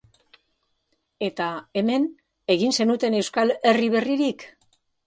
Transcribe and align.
Eta, 1.27 1.51
hemen, 1.83 2.09
egin 2.57 2.75
zenuten 2.81 3.21
Euskal 3.21 3.57
Herri 3.71 3.97
berririk? 3.99 4.53